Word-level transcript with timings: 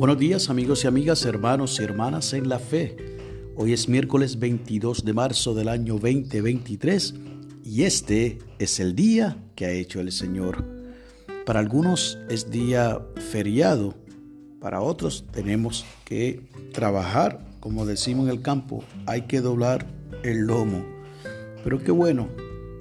Buenos 0.00 0.18
días 0.18 0.48
amigos 0.48 0.82
y 0.84 0.86
amigas, 0.86 1.26
hermanos 1.26 1.78
y 1.78 1.82
hermanas 1.82 2.32
en 2.32 2.48
la 2.48 2.58
fe. 2.58 2.96
Hoy 3.54 3.74
es 3.74 3.86
miércoles 3.86 4.38
22 4.38 5.04
de 5.04 5.12
marzo 5.12 5.52
del 5.52 5.68
año 5.68 5.98
2023 5.98 7.14
y 7.66 7.82
este 7.82 8.38
es 8.58 8.80
el 8.80 8.96
día 8.96 9.36
que 9.54 9.66
ha 9.66 9.72
hecho 9.72 10.00
el 10.00 10.10
Señor. 10.10 10.64
Para 11.44 11.60
algunos 11.60 12.18
es 12.30 12.50
día 12.50 12.98
feriado, 13.30 13.94
para 14.58 14.80
otros 14.80 15.26
tenemos 15.32 15.84
que 16.06 16.48
trabajar, 16.72 17.46
como 17.60 17.84
decimos 17.84 18.24
en 18.24 18.32
el 18.32 18.40
campo, 18.40 18.82
hay 19.04 19.26
que 19.26 19.42
doblar 19.42 19.86
el 20.22 20.46
lomo. 20.46 20.82
Pero 21.62 21.78
qué 21.78 21.92
bueno 21.92 22.30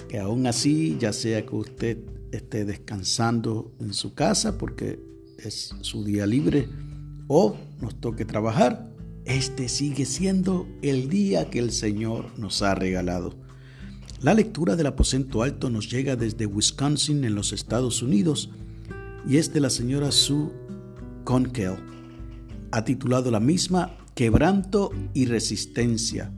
que 0.08 0.20
aún 0.20 0.48
así, 0.48 0.96
ya 0.98 1.12
sea 1.12 1.46
que 1.46 1.54
usted 1.54 1.98
esté 2.32 2.64
descansando 2.64 3.74
en 3.82 3.94
su 3.94 4.14
casa 4.14 4.58
porque 4.58 5.02
es 5.38 5.76
su 5.82 6.06
día 6.06 6.26
libre 6.26 6.70
o 7.30 7.56
nos 7.80 7.96
toque 8.02 8.26
trabajar, 8.26 8.92
este 9.24 9.70
sigue 9.70 10.06
siendo 10.06 10.68
el 10.82 11.10
día 11.10 11.50
que 11.50 11.60
el 11.60 11.72
Señor 11.72 12.38
nos 12.38 12.64
ha 12.64 12.74
regalado. 12.74 13.36
La 14.22 14.34
lectura 14.34 14.76
del 14.76 14.88
aposento 14.88 15.44
alto 15.44 15.70
nos 15.70 15.90
llega 15.90 16.16
desde 16.16 16.48
Wisconsin 16.48 17.24
en 17.24 17.36
los 17.36 17.54
Estados 17.54 18.02
Unidos 18.02 18.50
y 19.28 19.38
es 19.38 19.54
de 19.54 19.60
la 19.60 19.70
señora 19.70 20.12
Sue 20.12 20.50
Conkel. 21.24 21.76
Ha 22.72 22.84
titulado 22.84 23.30
la 23.30 23.40
misma 23.40 23.96
Quebranto 24.16 24.92
y 25.14 25.26
Resistencia. 25.26 26.34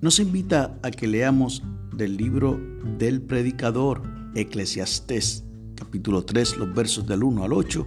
Nos 0.00 0.18
invita 0.18 0.76
a 0.82 0.90
que 0.90 1.06
leamos 1.06 1.62
del 1.94 2.16
libro 2.16 2.60
del 2.98 3.22
predicador 3.22 4.02
Eclesiastés, 4.34 5.44
capítulo 5.76 6.24
3, 6.24 6.56
los 6.56 6.74
versos 6.74 7.06
del 7.06 7.22
1 7.22 7.44
al 7.44 7.52
8, 7.52 7.86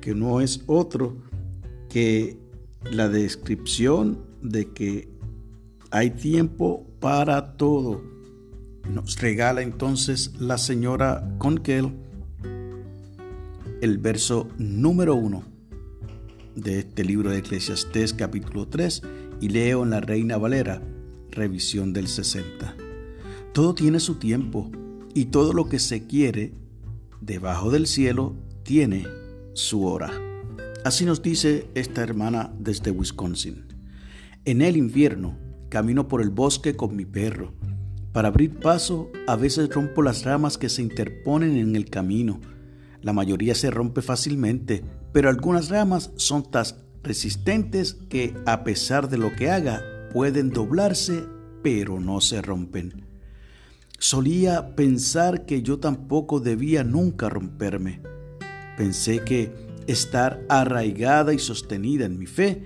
que 0.00 0.16
no 0.16 0.40
es 0.40 0.64
otro 0.66 1.31
que 1.92 2.38
la 2.90 3.10
descripción 3.10 4.24
de 4.40 4.72
que 4.72 5.10
hay 5.90 6.10
tiempo 6.10 6.86
para 7.00 7.58
todo. 7.58 8.02
Nos 8.90 9.20
regala 9.20 9.60
entonces 9.60 10.32
la 10.40 10.56
señora 10.56 11.36
Conkel 11.36 11.92
el 13.82 13.98
verso 13.98 14.48
número 14.56 15.16
1 15.16 15.42
de 16.56 16.78
este 16.78 17.04
libro 17.04 17.30
de 17.30 17.38
Eclesiastés 17.38 18.14
capítulo 18.14 18.66
3 18.68 19.02
y 19.42 19.50
leo 19.50 19.82
en 19.82 19.90
la 19.90 20.00
Reina 20.00 20.38
Valera, 20.38 20.80
revisión 21.30 21.92
del 21.92 22.08
60. 22.08 22.74
Todo 23.52 23.74
tiene 23.74 24.00
su 24.00 24.14
tiempo 24.14 24.70
y 25.14 25.26
todo 25.26 25.52
lo 25.52 25.68
que 25.68 25.78
se 25.78 26.06
quiere 26.06 26.54
debajo 27.20 27.70
del 27.70 27.86
cielo 27.86 28.34
tiene 28.62 29.06
su 29.52 29.84
hora. 29.84 30.31
Así 30.84 31.04
nos 31.04 31.22
dice 31.22 31.68
esta 31.76 32.02
hermana 32.02 32.52
desde 32.58 32.90
Wisconsin. 32.90 33.66
En 34.44 34.62
el 34.62 34.76
invierno 34.76 35.38
camino 35.68 36.08
por 36.08 36.20
el 36.20 36.30
bosque 36.30 36.74
con 36.74 36.96
mi 36.96 37.04
perro. 37.04 37.54
Para 38.12 38.28
abrir 38.28 38.58
paso 38.58 39.08
a 39.28 39.36
veces 39.36 39.70
rompo 39.70 40.02
las 40.02 40.24
ramas 40.24 40.58
que 40.58 40.68
se 40.68 40.82
interponen 40.82 41.56
en 41.56 41.76
el 41.76 41.88
camino. 41.88 42.40
La 43.00 43.12
mayoría 43.12 43.54
se 43.54 43.70
rompe 43.70 44.02
fácilmente, 44.02 44.82
pero 45.12 45.28
algunas 45.30 45.68
ramas 45.70 46.10
son 46.16 46.50
tan 46.50 46.66
resistentes 47.04 47.94
que 48.10 48.34
a 48.44 48.64
pesar 48.64 49.08
de 49.08 49.18
lo 49.18 49.32
que 49.36 49.50
haga 49.50 49.82
pueden 50.12 50.50
doblarse, 50.50 51.24
pero 51.62 52.00
no 52.00 52.20
se 52.20 52.42
rompen. 52.42 53.06
Solía 54.00 54.74
pensar 54.74 55.46
que 55.46 55.62
yo 55.62 55.78
tampoco 55.78 56.40
debía 56.40 56.82
nunca 56.82 57.28
romperme. 57.28 58.02
Pensé 58.76 59.20
que 59.20 59.71
estar 59.86 60.44
arraigada 60.48 61.32
y 61.34 61.38
sostenida 61.38 62.04
en 62.04 62.18
mi 62.18 62.26
fe 62.26 62.62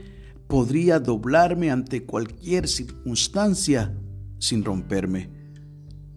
podría 0.46 1.00
doblarme 1.00 1.70
ante 1.70 2.04
cualquier 2.04 2.68
circunstancia 2.68 3.94
sin 4.38 4.64
romperme. 4.64 5.30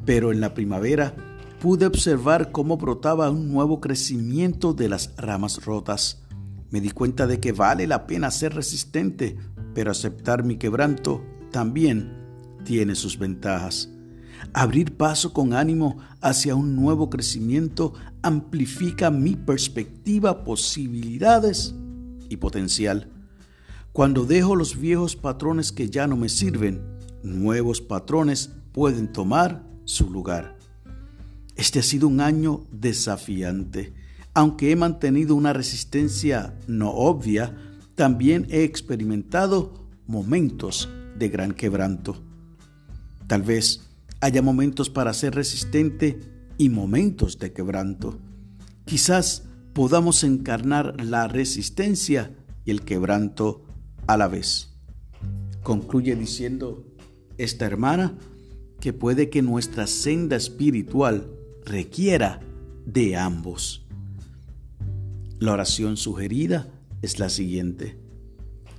Pero 0.05 0.31
en 0.31 0.39
la 0.39 0.53
primavera 0.53 1.15
pude 1.59 1.85
observar 1.85 2.51
cómo 2.51 2.77
brotaba 2.77 3.29
un 3.29 3.51
nuevo 3.51 3.81
crecimiento 3.81 4.73
de 4.73 4.89
las 4.89 5.15
ramas 5.17 5.65
rotas. 5.65 6.21
Me 6.69 6.81
di 6.81 6.91
cuenta 6.91 7.27
de 7.27 7.39
que 7.39 7.51
vale 7.51 7.87
la 7.87 8.05
pena 8.07 8.31
ser 8.31 8.53
resistente, 8.53 9.37
pero 9.73 9.91
aceptar 9.91 10.43
mi 10.43 10.57
quebranto 10.57 11.23
también 11.51 12.13
tiene 12.63 12.95
sus 12.95 13.17
ventajas. 13.17 13.89
Abrir 14.53 14.95
paso 14.97 15.33
con 15.33 15.53
ánimo 15.53 15.97
hacia 16.21 16.55
un 16.55 16.75
nuevo 16.75 17.09
crecimiento 17.09 17.93
amplifica 18.21 19.11
mi 19.11 19.35
perspectiva, 19.35 20.43
posibilidades 20.43 21.75
y 22.29 22.37
potencial. 22.37 23.09
Cuando 23.93 24.25
dejo 24.25 24.55
los 24.55 24.79
viejos 24.79 25.15
patrones 25.15 25.71
que 25.71 25.89
ya 25.89 26.07
no 26.07 26.15
me 26.15 26.29
sirven, 26.29 26.81
nuevos 27.23 27.81
patrones 27.81 28.49
pueden 28.71 29.11
tomar 29.11 29.63
su 29.85 30.09
lugar. 30.09 30.57
Este 31.55 31.79
ha 31.79 31.83
sido 31.83 32.07
un 32.07 32.21
año 32.21 32.65
desafiante. 32.71 33.93
Aunque 34.33 34.71
he 34.71 34.75
mantenido 34.75 35.35
una 35.35 35.51
resistencia 35.51 36.55
no 36.67 36.91
obvia, 36.91 37.57
también 37.95 38.47
he 38.49 38.63
experimentado 38.63 39.73
momentos 40.07 40.87
de 41.17 41.27
gran 41.27 41.51
quebranto. 41.51 42.23
Tal 43.27 43.41
vez 43.41 43.88
haya 44.21 44.41
momentos 44.41 44.89
para 44.89 45.13
ser 45.13 45.35
resistente 45.35 46.19
y 46.57 46.69
momentos 46.69 47.39
de 47.39 47.53
quebranto. 47.53 48.19
Quizás 48.85 49.47
podamos 49.73 50.23
encarnar 50.23 51.01
la 51.03 51.27
resistencia 51.27 52.35
y 52.65 52.71
el 52.71 52.81
quebranto 52.81 53.63
a 54.07 54.17
la 54.17 54.27
vez. 54.27 54.75
Concluye 55.63 56.15
diciendo 56.15 56.85
esta 57.37 57.65
hermana 57.65 58.17
que 58.79 58.93
puede 58.93 59.29
que 59.29 59.41
nuestra 59.41 59.87
senda 59.87 60.35
espiritual 60.35 61.29
requiera 61.65 62.41
de 62.85 63.15
ambos. 63.15 63.85
La 65.39 65.53
oración 65.53 65.95
sugerida 65.95 66.67
es 67.01 67.19
la 67.19 67.29
siguiente. 67.29 67.97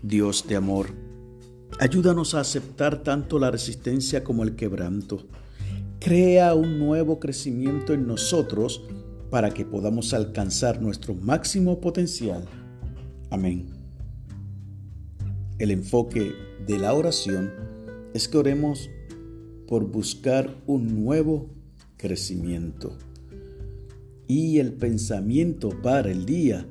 Dios 0.03 0.47
de 0.49 0.57
amor, 0.57 0.89
Ayúdanos 1.79 2.35
a 2.35 2.41
aceptar 2.41 3.03
tanto 3.03 3.39
la 3.39 3.51
resistencia 3.51 4.25
como 4.25 4.43
el 4.43 4.57
quebranto. 4.57 5.27
Crea 5.99 6.55
un 6.55 6.79
nuevo 6.79 7.21
crecimiento 7.21 7.95
en 7.95 8.07
nosotros 8.07 8.83
para 9.31 9.51
que 9.51 9.65
podamos 9.65 10.13
alcanzar 10.13 10.83
nuestro 10.83 11.15
máximo 11.15 11.81
potencial. 11.81 12.45
Amén. 13.31 13.69
El 15.59 15.71
enfoque 15.71 16.33
de 16.67 16.79
la 16.79 16.95
oración 16.95 17.51
es 18.13 18.29
que 18.29 18.39
oremos 18.39 18.91
por 19.69 19.85
buscar 19.85 20.57
un 20.67 21.05
nuevo 21.05 21.49
crecimiento. 21.97 22.97
Y 24.27 24.59
el 24.59 24.73
pensamiento 24.73 25.71
para 25.83 26.11
el 26.11 26.27
día, 26.27 26.67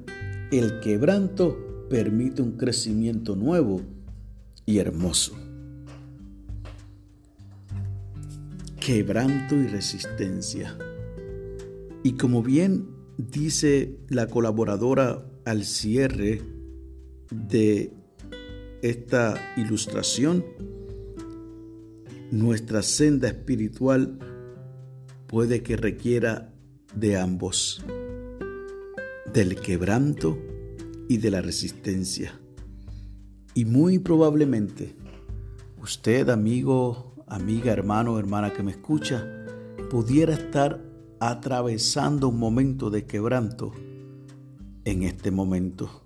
el 0.51 0.79
quebranto 0.79 1.87
permite 1.89 2.41
un 2.41 2.53
crecimiento 2.53 3.35
nuevo 3.35 3.81
y 4.69 4.77
hermoso. 4.77 5.35
Quebranto 8.79 9.55
y 9.55 9.65
resistencia. 9.65 10.77
Y 12.03 12.13
como 12.13 12.43
bien 12.43 12.87
dice 13.17 13.97
la 14.09 14.27
colaboradora 14.27 15.25
al 15.43 15.63
cierre 15.63 16.43
de 17.31 17.91
esta 18.83 19.41
ilustración, 19.57 20.45
nuestra 22.29 22.83
senda 22.83 23.27
espiritual 23.27 24.19
puede 25.25 25.63
que 25.63 25.77
requiera 25.77 26.53
de 26.93 27.17
ambos, 27.17 27.83
del 29.33 29.55
quebranto 29.55 30.37
y 31.07 31.17
de 31.17 31.31
la 31.31 31.41
resistencia. 31.41 32.39
Y 33.59 33.65
muy 33.65 33.99
probablemente 33.99 34.95
usted, 35.83 36.29
amigo, 36.29 37.13
amiga, 37.27 37.73
hermano, 37.73 38.17
hermana 38.17 38.53
que 38.53 38.63
me 38.63 38.71
escucha, 38.71 39.27
pudiera 39.89 40.33
estar 40.33 40.81
atravesando 41.19 42.29
un 42.29 42.39
momento 42.39 42.89
de 42.89 43.05
quebranto 43.05 43.73
en 44.85 45.03
este 45.03 45.29
momento. 45.29 46.05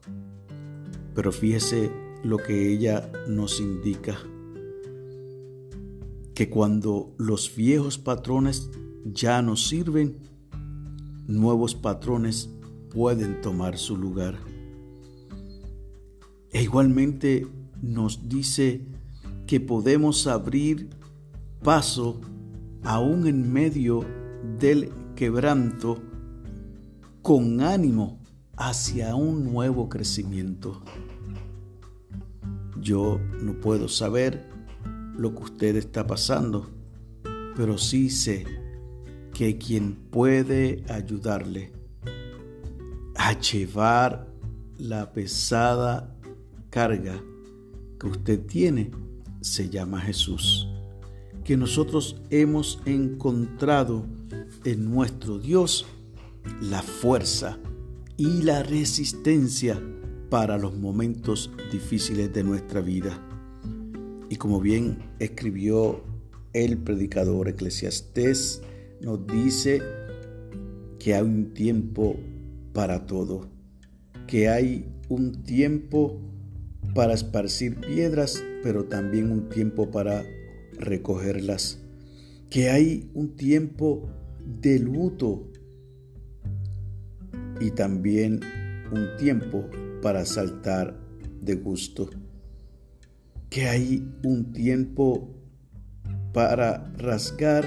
Pero 1.13 1.31
fíjese 1.31 1.91
lo 2.23 2.39
que 2.39 2.73
ella 2.73 3.11
nos 3.27 3.59
indica, 3.59 4.17
que 6.33 6.50
cuando 6.50 7.13
los 7.19 7.55
viejos 7.55 8.00
patrones 8.00 8.71
ya 9.05 9.44
no 9.44 9.57
sirven, 9.57 10.17
nuevos 11.27 11.75
patrones 11.75 12.50
pueden 12.89 13.41
tomar 13.41 13.77
su 13.77 13.95
lugar. 13.95 14.52
E 16.53 16.61
igualmente 16.61 17.47
nos 17.81 18.29
dice 18.29 18.85
que 19.47 19.59
podemos 19.59 20.27
abrir 20.27 20.89
paso 21.63 22.21
aún 22.83 23.27
en 23.27 23.51
medio 23.51 24.05
del 24.59 24.91
quebranto 25.15 25.97
con 27.23 27.61
ánimo 27.61 28.19
hacia 28.55 29.15
un 29.15 29.51
nuevo 29.51 29.89
crecimiento. 29.89 30.81
Yo 32.79 33.19
no 33.41 33.59
puedo 33.59 33.88
saber 33.88 34.47
lo 35.17 35.33
que 35.33 35.44
usted 35.44 35.75
está 35.75 36.05
pasando, 36.05 36.69
pero 37.55 37.77
sí 37.77 38.09
sé 38.09 38.45
que 39.33 39.57
quien 39.57 39.95
puede 39.95 40.83
ayudarle 40.89 41.71
a 43.15 43.39
llevar 43.39 44.27
la 44.77 45.13
pesada 45.13 46.12
carga 46.74 47.24
que 48.00 48.08
usted 48.08 48.40
tiene 48.48 48.90
se 49.42 49.70
llama 49.70 50.02
Jesús. 50.02 50.68
Que 51.44 51.56
nosotros 51.56 52.16
hemos 52.31 52.81
encontrado 52.86 54.08
en 54.66 54.92
nuestro 54.92 55.38
Dios 55.38 55.86
la 56.62 56.81
fuerza 56.81 57.60
y 58.18 58.42
la 58.42 58.64
resistencia 58.64 59.80
para 60.31 60.58
los 60.58 60.75
momentos 60.75 61.52
difíciles 61.72 62.34
de 62.34 62.44
nuestra 62.44 62.81
vida. 62.81 63.22
Y 64.31 64.38
como 64.38 64.60
bien 64.60 64.98
escribió 65.20 66.04
el 66.54 66.80
predicador 66.80 67.50
Eclesiastés, 67.50 68.64
nos 69.00 69.28
dice 69.28 69.80
que 70.98 71.14
hay 71.14 71.22
un 71.22 71.54
tiempo 71.54 72.16
para 72.74 73.06
todo, 73.06 73.48
que 74.25 74.50
hay 74.50 74.88
un 75.10 75.44
tiempo 75.44 76.20
para 76.94 77.13
esparcir 77.13 77.80
piedras, 77.80 78.44
pero 78.62 78.86
también 78.86 79.31
un 79.31 79.50
tiempo 79.50 79.90
para 79.90 80.24
recogerlas, 80.78 81.80
que 82.50 82.69
hay 82.69 83.10
un 83.13 83.36
tiempo 83.36 84.10
de 84.62 84.80
luto 84.80 85.48
y 87.60 87.72
también 87.72 88.40
un 88.92 89.18
tiempo 89.18 89.69
para 90.01 90.25
saltar 90.25 91.00
de 91.42 91.56
gusto. 91.56 92.10
Que 93.50 93.68
hay 93.68 94.07
un 94.24 94.51
tiempo 94.51 95.30
para 96.34 96.92
rasgar, 96.98 97.66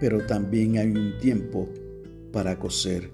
pero 0.00 0.24
también 0.26 0.78
hay 0.78 0.90
un 0.90 1.18
tiempo 1.20 1.68
para 2.32 2.58
coser. 2.58 3.10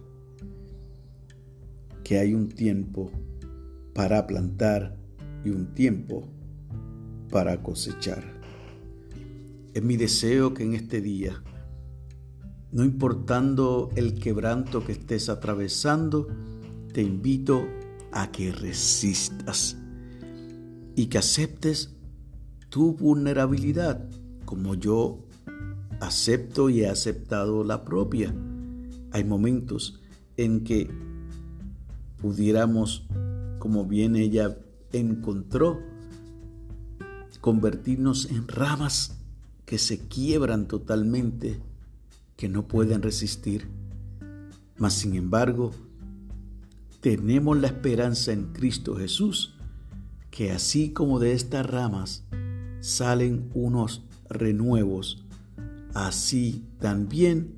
Que 2.05 2.19
hay 2.19 2.35
un 2.35 2.49
tiempo 2.49 3.11
para 3.95 4.27
plantar 4.27 5.00
y 5.45 5.51
un 5.51 5.75
tiempo 5.75 6.29
para 7.31 7.63
cosechar. 7.63 8.23
Es 9.73 9.83
mi 9.83 9.97
deseo 9.97 10.53
que 10.53 10.65
en 10.65 10.75
este 10.75 11.01
día, 11.01 11.43
no 12.73 12.85
importando 12.85 13.91
el 13.97 14.15
quebranto 14.15 14.85
que 14.85 14.93
estés 14.93 15.29
atravesando, 15.29 16.27
te 16.93 17.03
invito 17.03 17.67
a 18.13 18.31
que 18.33 18.53
resistas 18.53 19.77
y 20.97 21.07
que 21.07 21.19
aceptes 21.19 21.97
tu 22.69 22.95
vulnerabilidad 22.95 24.09
como 24.45 24.75
yo 24.75 25.25
acepto 26.01 26.71
y 26.71 26.81
he 26.81 26.89
aceptado 26.89 27.63
la 27.63 27.85
propia. 27.85 28.35
Hay 29.13 29.25
momentos 29.25 30.01
en 30.37 30.65
que 30.65 30.91
pudiéramos, 32.21 33.07
como 33.59 33.85
bien 33.85 34.17
ella 34.17 34.57
encontró, 34.99 35.81
convertirnos 37.41 38.31
en 38.31 38.49
ramas 38.49 39.17
que 39.65 39.79
se 39.79 40.09
quiebran 40.09 40.67
totalmente, 40.67 41.61
que 42.37 42.49
no 42.49 42.67
pueden 42.67 43.03
resistir. 43.03 43.69
Mas 44.77 44.95
sin 44.95 45.15
embargo, 45.15 45.73
tenemos 47.01 47.59
la 47.59 47.69
esperanza 47.69 48.33
en 48.33 48.53
Cristo 48.53 48.97
Jesús, 48.97 49.55
que 50.31 50.51
así 50.53 50.91
como 50.91 51.19
de 51.19 51.33
estas 51.33 51.67
ramas 51.67 52.25
salen 52.81 53.51
unos 53.55 54.05
renuevos, 54.29 55.25
así 55.95 56.65
también 56.79 57.55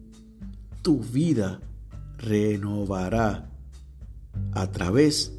tu 0.83 1.01
vida 1.01 1.61
renovará 2.19 3.51
a 4.53 4.71
través 4.71 5.33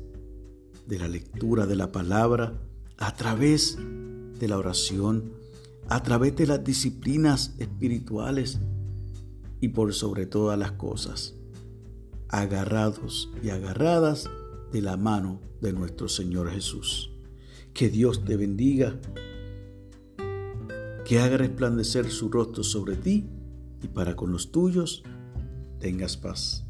de 0.94 1.00
la 1.00 1.08
lectura 1.08 1.66
de 1.66 1.76
la 1.76 1.92
palabra, 1.92 2.54
a 3.00 3.16
través 3.16 3.80
de 4.40 4.48
la 4.48 4.60
oración, 4.60 5.34
a 5.90 6.04
través 6.04 6.36
de 6.36 6.46
las 6.46 6.64
disciplinas 6.64 7.56
espirituales 7.58 8.60
y 9.60 9.70
por 9.70 9.92
sobre 9.96 10.28
todas 10.28 10.60
las 10.60 10.74
cosas 10.74 11.34
agarrados 12.30 13.32
y 13.42 13.50
agarradas 13.50 14.30
de 14.72 14.82
la 14.82 14.96
mano 14.96 15.42
de 15.62 15.74
nuestro 15.74 16.08
Señor 16.08 16.52
Jesús. 16.52 17.12
Que 17.74 17.90
Dios 17.90 18.24
te 18.24 18.38
bendiga, 18.38 19.00
que 21.06 21.20
haga 21.20 21.38
resplandecer 21.38 22.12
su 22.12 22.30
rostro 22.30 22.64
sobre 22.64 22.98
ti 22.98 23.28
y 23.82 23.88
para 23.88 24.16
con 24.16 24.32
los 24.32 24.52
tuyos 24.52 25.02
tengas 25.80 26.18
paz. 26.18 26.68